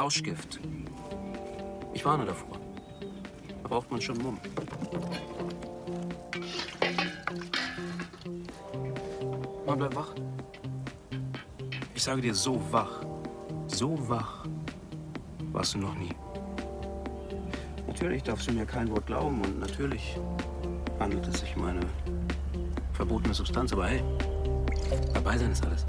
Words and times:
Rauschgift. 0.00 0.58
Ich 1.92 2.04
warne 2.04 2.24
davor. 2.24 2.58
Da 3.62 3.68
braucht 3.68 3.90
man 3.90 4.00
schon 4.00 4.16
Mumm. 4.18 4.40
Man 9.66 9.78
bleibt 9.78 9.94
wach. 9.94 10.14
Ich 12.00 12.04
sage 12.04 12.22
dir, 12.22 12.34
so 12.34 12.58
wach, 12.70 13.02
so 13.66 13.94
wach 14.08 14.46
warst 15.52 15.74
du 15.74 15.80
noch 15.80 15.94
nie. 15.98 16.08
Natürlich 17.86 18.22
darfst 18.22 18.48
du 18.48 18.54
mir 18.54 18.64
kein 18.64 18.90
Wort 18.90 19.04
glauben 19.04 19.42
und 19.42 19.60
natürlich 19.60 20.18
handelt 20.98 21.28
es 21.28 21.40
sich 21.40 21.54
um 21.58 21.64
eine 21.64 21.80
verbotene 22.94 23.34
Substanz, 23.34 23.74
aber 23.74 23.88
hey, 23.88 24.02
dabei 25.12 25.36
sein 25.36 25.52
ist 25.52 25.62
alles. 25.66 25.84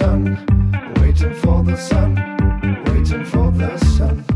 Sun, 0.00 0.22
waiting 1.02 1.34
for 1.34 1.62
the 1.62 1.76
sun, 1.76 2.14
waiting 2.86 3.22
for 3.22 3.50
the 3.50 3.76
sun. 3.76 4.29